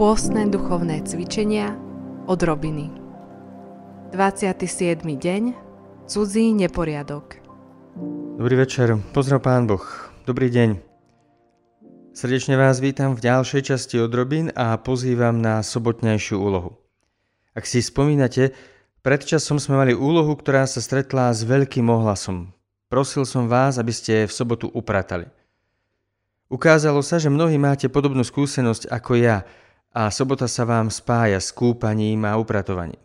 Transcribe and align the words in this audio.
Pôstne 0.00 0.48
duchovné 0.48 1.04
cvičenia 1.04 1.76
od 2.24 2.40
Robiny 2.40 2.88
27. 4.16 4.96
deň 5.04 5.42
Cudzí 6.08 6.56
neporiadok 6.56 7.36
Dobrý 8.40 8.64
večer, 8.64 8.96
pozdrav 9.12 9.44
Pán 9.44 9.68
Boh, 9.68 9.84
dobrý 10.24 10.48
deň. 10.48 10.80
Srdečne 12.16 12.56
vás 12.56 12.80
vítam 12.80 13.12
v 13.12 13.28
ďalšej 13.28 13.76
časti 13.76 14.00
od 14.00 14.08
Robin 14.16 14.48
a 14.56 14.80
pozývam 14.80 15.36
na 15.36 15.60
sobotnejšiu 15.60 16.40
úlohu. 16.40 16.80
Ak 17.52 17.68
si 17.68 17.84
spomínate, 17.84 18.56
predčasom 19.04 19.60
sme 19.60 19.84
mali 19.84 19.92
úlohu, 19.92 20.32
ktorá 20.32 20.64
sa 20.64 20.80
stretla 20.80 21.28
s 21.28 21.44
veľkým 21.44 21.84
ohlasom. 21.92 22.56
Prosil 22.88 23.28
som 23.28 23.52
vás, 23.52 23.76
aby 23.76 23.92
ste 23.92 24.24
v 24.24 24.32
sobotu 24.32 24.72
upratali. 24.72 25.28
Ukázalo 26.48 27.04
sa, 27.04 27.20
že 27.20 27.28
mnohí 27.28 27.60
máte 27.60 27.92
podobnú 27.92 28.24
skúsenosť 28.24 28.88
ako 28.88 29.12
ja– 29.20 29.44
a 29.90 30.10
sobota 30.14 30.46
sa 30.46 30.62
vám 30.62 30.90
spája 30.90 31.42
s 31.42 31.50
kúpaním 31.50 32.22
a 32.26 32.38
upratovaním. 32.38 33.00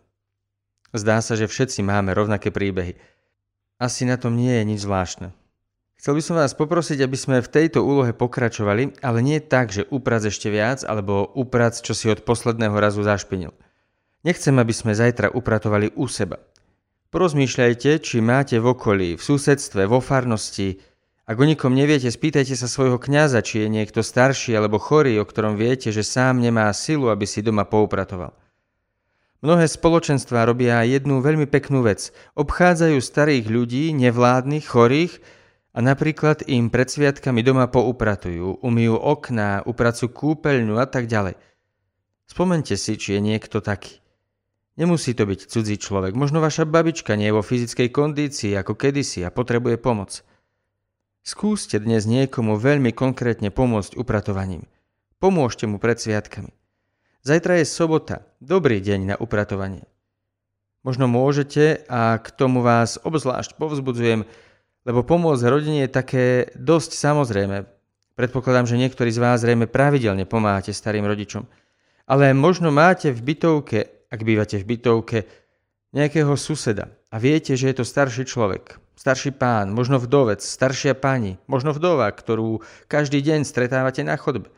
Zdá 0.94 1.18
sa, 1.20 1.34
že 1.34 1.50
všetci 1.50 1.82
máme 1.82 2.14
rovnaké 2.14 2.54
príbehy. 2.54 2.94
Asi 3.76 4.08
na 4.08 4.16
tom 4.16 4.38
nie 4.38 4.54
je 4.54 4.64
nič 4.64 4.80
zvláštne. 4.86 5.34
Chcel 5.96 6.12
by 6.16 6.22
som 6.22 6.36
vás 6.38 6.52
poprosiť, 6.52 7.02
aby 7.02 7.16
sme 7.16 7.44
v 7.44 7.52
tejto 7.52 7.82
úlohe 7.82 8.12
pokračovali, 8.12 9.00
ale 9.00 9.18
nie 9.24 9.40
tak, 9.42 9.72
že 9.72 9.88
uprac 9.88 10.22
ešte 10.22 10.52
viac, 10.52 10.84
alebo 10.84 11.32
uprac, 11.34 11.74
čo 11.76 11.96
si 11.96 12.06
od 12.06 12.22
posledného 12.22 12.76
razu 12.76 13.02
zašpinil. 13.02 13.50
Nechcem, 14.22 14.54
aby 14.60 14.72
sme 14.76 14.92
zajtra 14.94 15.32
upratovali 15.32 15.92
u 15.96 16.06
seba. 16.06 16.38
Porozmýšľajte, 17.10 18.02
či 18.04 18.16
máte 18.20 18.60
v 18.60 18.76
okolí, 18.76 19.08
v 19.16 19.22
susedstve, 19.22 19.88
vo 19.88 20.04
farnosti, 20.04 20.78
ak 21.26 21.36
o 21.36 21.44
nikom 21.44 21.74
neviete, 21.74 22.06
spýtajte 22.06 22.54
sa 22.54 22.70
svojho 22.70 23.02
kňaza, 23.02 23.42
či 23.42 23.66
je 23.66 23.68
niekto 23.68 24.06
starší 24.06 24.54
alebo 24.54 24.78
chorý, 24.78 25.18
o 25.18 25.26
ktorom 25.26 25.58
viete, 25.58 25.90
že 25.90 26.06
sám 26.06 26.38
nemá 26.38 26.70
silu, 26.70 27.10
aby 27.10 27.26
si 27.26 27.42
doma 27.42 27.66
poupratoval. 27.66 28.30
Mnohé 29.42 29.66
spoločenstvá 29.66 30.46
robia 30.46 30.86
jednu 30.86 31.18
veľmi 31.18 31.50
peknú 31.50 31.82
vec. 31.82 32.14
Obchádzajú 32.38 33.02
starých 33.02 33.50
ľudí, 33.50 33.90
nevládnych, 33.98 34.64
chorých 34.70 35.18
a 35.76 35.82
napríklad 35.82 36.46
im 36.48 36.70
pred 36.70 36.88
sviatkami 36.88 37.42
doma 37.42 37.68
poupratujú, 37.68 38.62
umýjú 38.64 38.96
okná, 38.96 39.66
upracujú 39.66 40.08
kúpeľňu 40.08 40.78
a 40.78 40.86
tak 40.88 41.10
ďalej. 41.10 41.36
Spomente 42.30 42.78
si, 42.78 42.94
či 42.96 43.18
je 43.18 43.20
niekto 43.20 43.58
taký. 43.58 43.98
Nemusí 44.78 45.12
to 45.16 45.26
byť 45.26 45.50
cudzí 45.50 45.76
človek. 45.76 46.14
Možno 46.14 46.38
vaša 46.38 46.68
babička 46.68 47.18
nie 47.18 47.32
je 47.32 47.36
vo 47.36 47.42
fyzickej 47.42 47.88
kondícii 47.92 48.52
ako 48.54 48.78
kedysi 48.78 49.26
a 49.26 49.34
potrebuje 49.34 49.76
pomoc. 49.80 50.26
Skúste 51.26 51.82
dnes 51.82 52.06
niekomu 52.06 52.54
veľmi 52.54 52.94
konkrétne 52.94 53.50
pomôcť 53.50 53.98
upratovaním. 53.98 54.62
Pomôžte 55.18 55.66
mu 55.66 55.82
pred 55.82 55.98
sviatkami. 55.98 56.54
Zajtra 57.26 57.58
je 57.58 57.66
sobota, 57.66 58.22
dobrý 58.38 58.78
deň 58.78 59.00
na 59.10 59.16
upratovanie. 59.18 59.90
Možno 60.86 61.10
môžete 61.10 61.82
a 61.90 62.22
k 62.22 62.30
tomu 62.30 62.62
vás 62.62 63.02
obzvlášť 63.02 63.58
povzbudzujem, 63.58 64.22
lebo 64.86 65.02
pomôcť 65.02 65.50
rodine 65.50 65.82
je 65.82 65.90
také 65.90 66.24
dosť 66.54 66.94
samozrejme. 66.94 67.66
Predpokladám, 68.14 68.70
že 68.70 68.78
niektorí 68.78 69.10
z 69.10 69.18
vás 69.18 69.42
zrejme 69.42 69.66
pravidelne 69.66 70.30
pomáhate 70.30 70.70
starým 70.70 71.10
rodičom. 71.10 71.42
Ale 72.06 72.38
možno 72.38 72.70
máte 72.70 73.10
v 73.10 73.34
bytovke, 73.34 74.06
ak 74.14 74.20
bývate 74.22 74.62
v 74.62 74.78
bytovke, 74.78 75.26
nejakého 75.90 76.38
suseda 76.38 76.86
a 77.16 77.22
viete, 77.22 77.56
že 77.56 77.72
je 77.72 77.80
to 77.80 77.88
starší 77.88 78.28
človek, 78.28 78.76
starší 78.92 79.32
pán, 79.32 79.72
možno 79.72 79.96
vdovec, 79.96 80.44
staršia 80.44 80.92
pani, 80.92 81.40
možno 81.48 81.72
vdova, 81.72 82.12
ktorú 82.12 82.60
každý 82.92 83.24
deň 83.24 83.48
stretávate 83.48 84.04
na 84.04 84.20
chodbe. 84.20 84.52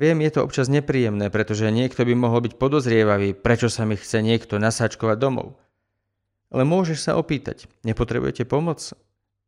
Viem, 0.00 0.24
je 0.24 0.32
to 0.32 0.48
občas 0.48 0.72
nepríjemné, 0.72 1.28
pretože 1.28 1.68
niekto 1.68 2.08
by 2.08 2.16
mohol 2.16 2.40
byť 2.40 2.56
podozrievavý, 2.56 3.36
prečo 3.36 3.68
sa 3.68 3.84
mi 3.84 4.00
chce 4.00 4.24
niekto 4.24 4.56
nasáčkovať 4.56 5.20
domov. 5.20 5.60
Ale 6.48 6.64
môžeš 6.64 7.04
sa 7.04 7.20
opýtať, 7.20 7.68
nepotrebujete 7.84 8.48
pomoc? 8.48 8.80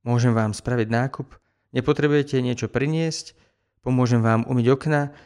Môžem 0.04 0.36
vám 0.36 0.52
spraviť 0.52 0.92
nákup? 0.92 1.40
Nepotrebujete 1.72 2.44
niečo 2.44 2.68
priniesť? 2.68 3.32
Pomôžem 3.80 4.20
vám 4.20 4.44
umyť 4.44 4.66
okna? 4.76 5.16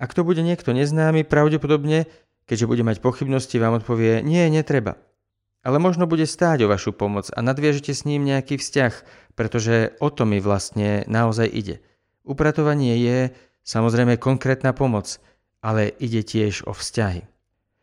Ak 0.00 0.16
to 0.16 0.24
bude 0.24 0.40
niekto 0.40 0.72
neznámy, 0.72 1.20
pravdepodobne, 1.20 2.08
keďže 2.48 2.64
bude 2.64 2.80
mať 2.80 3.04
pochybnosti, 3.04 3.60
vám 3.60 3.84
odpovie, 3.84 4.24
nie, 4.24 4.48
netreba. 4.48 4.96
Ale 5.60 5.76
možno 5.76 6.08
bude 6.08 6.24
stáť 6.24 6.64
o 6.64 6.70
vašu 6.72 6.96
pomoc 6.96 7.28
a 7.36 7.44
nadviežete 7.44 7.92
s 7.92 8.08
ním 8.08 8.24
nejaký 8.24 8.56
vzťah, 8.56 8.94
pretože 9.36 9.92
o 10.00 10.08
to 10.08 10.24
mi 10.24 10.40
vlastne 10.40 11.04
naozaj 11.04 11.48
ide. 11.52 11.84
Upratovanie 12.24 12.96
je 12.96 13.18
samozrejme 13.60 14.16
konkrétna 14.16 14.72
pomoc, 14.72 15.20
ale 15.60 15.92
ide 16.00 16.24
tiež 16.24 16.64
o 16.64 16.72
vzťahy. 16.72 17.28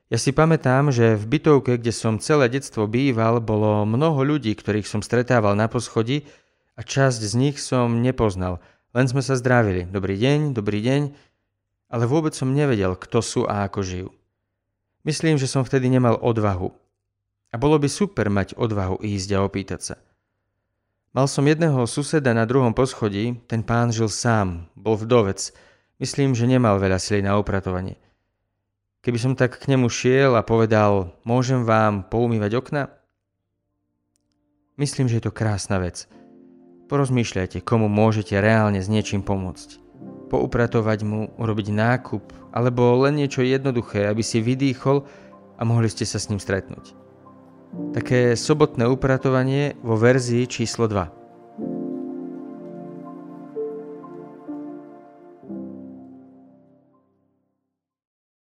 Ja 0.08 0.18
si 0.18 0.32
pamätám, 0.32 0.90
že 0.90 1.20
v 1.20 1.38
bytovke, 1.38 1.78
kde 1.78 1.92
som 1.92 2.18
celé 2.18 2.48
detstvo 2.48 2.88
býval, 2.88 3.44
bolo 3.44 3.84
mnoho 3.84 4.24
ľudí, 4.24 4.56
ktorých 4.56 4.88
som 4.88 5.04
stretával 5.04 5.54
na 5.54 5.68
poschodí 5.68 6.26
a 6.74 6.82
časť 6.82 7.20
z 7.22 7.34
nich 7.36 7.58
som 7.60 8.02
nepoznal. 8.02 8.64
Len 8.96 9.06
sme 9.06 9.20
sa 9.20 9.36
zdravili. 9.36 9.84
Dobrý 9.86 10.16
deň, 10.16 10.56
dobrý 10.56 10.80
deň. 10.80 11.02
Ale 11.92 12.04
vôbec 12.08 12.32
som 12.34 12.56
nevedel, 12.56 12.96
kto 12.96 13.20
sú 13.20 13.42
a 13.46 13.68
ako 13.68 13.84
žijú. 13.84 14.10
Myslím, 15.04 15.36
že 15.36 15.46
som 15.46 15.68
vtedy 15.68 15.92
nemal 15.92 16.16
odvahu 16.18 16.72
a 17.52 17.56
bolo 17.56 17.80
by 17.80 17.88
super 17.88 18.28
mať 18.28 18.60
odvahu 18.60 19.00
ísť 19.00 19.30
a 19.36 19.44
opýtať 19.44 19.82
sa. 19.94 19.96
Mal 21.16 21.26
som 21.26 21.48
jedného 21.48 21.88
suseda 21.88 22.36
na 22.36 22.46
druhom 22.46 22.76
poschodí, 22.76 23.40
ten 23.48 23.64
pán 23.64 23.90
žil 23.90 24.12
sám, 24.12 24.68
bol 24.78 25.00
vdovec. 25.00 25.50
Myslím, 25.98 26.38
že 26.38 26.46
nemal 26.46 26.78
veľa 26.78 27.02
sily 27.02 27.26
na 27.26 27.40
upratovanie. 27.40 27.98
Keby 29.02 29.18
som 29.18 29.34
tak 29.34 29.58
k 29.58 29.72
nemu 29.72 29.88
šiel 29.88 30.36
a 30.36 30.46
povedal, 30.46 31.16
môžem 31.24 31.64
vám 31.64 32.06
poumývať 32.06 32.60
okna? 32.60 32.94
Myslím, 34.78 35.10
že 35.10 35.18
je 35.18 35.26
to 35.26 35.34
krásna 35.34 35.82
vec. 35.82 36.06
Porozmýšľajte, 36.92 37.66
komu 37.66 37.90
môžete 37.90 38.38
reálne 38.38 38.78
s 38.78 38.92
niečím 38.92 39.26
pomôcť. 39.26 39.82
Poupratovať 40.30 41.02
mu, 41.02 41.34
urobiť 41.40 41.74
nákup, 41.74 42.54
alebo 42.54 42.94
len 43.02 43.18
niečo 43.18 43.42
jednoduché, 43.42 44.06
aby 44.06 44.22
si 44.22 44.44
vydýchol 44.44 45.08
a 45.58 45.62
mohli 45.66 45.90
ste 45.90 46.06
sa 46.06 46.22
s 46.22 46.30
ním 46.30 46.38
stretnúť 46.38 47.07
také 47.94 48.36
sobotné 48.36 48.88
upratovanie 48.88 49.76
vo 49.84 49.98
verzii 49.98 50.48
číslo 50.48 50.88
2. 50.88 51.27